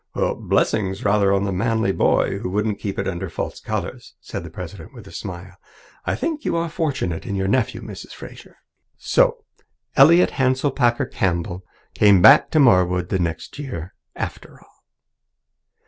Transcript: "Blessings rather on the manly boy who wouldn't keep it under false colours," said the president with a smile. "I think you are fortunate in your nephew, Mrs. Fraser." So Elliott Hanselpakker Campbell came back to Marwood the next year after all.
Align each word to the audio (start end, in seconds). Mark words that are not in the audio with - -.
"Blessings 0.15 1.03
rather 1.05 1.31
on 1.31 1.43
the 1.43 1.51
manly 1.51 1.91
boy 1.91 2.39
who 2.39 2.49
wouldn't 2.49 2.79
keep 2.79 2.97
it 2.97 3.07
under 3.07 3.29
false 3.29 3.59
colours," 3.59 4.15
said 4.19 4.43
the 4.43 4.49
president 4.49 4.95
with 4.95 5.05
a 5.07 5.11
smile. 5.11 5.57
"I 6.05 6.15
think 6.15 6.43
you 6.43 6.55
are 6.55 6.69
fortunate 6.69 7.23
in 7.23 7.35
your 7.35 7.47
nephew, 7.47 7.83
Mrs. 7.83 8.11
Fraser." 8.13 8.55
So 8.97 9.45
Elliott 9.95 10.31
Hanselpakker 10.31 11.05
Campbell 11.05 11.63
came 11.93 12.19
back 12.19 12.49
to 12.49 12.59
Marwood 12.59 13.09
the 13.09 13.19
next 13.19 13.59
year 13.59 13.93
after 14.15 14.59
all. 14.59 14.81